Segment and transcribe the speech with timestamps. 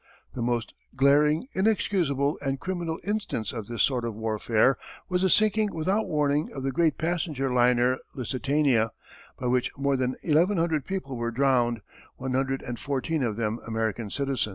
[0.33, 4.75] The most glaring, inexcusable, and criminal instance of this sort of warfare
[5.09, 8.93] was the sinking without warning of the great passenger liner, Lusitania,
[9.39, 11.81] by which more than eleven hundred people were drowned,
[12.15, 14.49] one hundred and fourteen of them American citizens.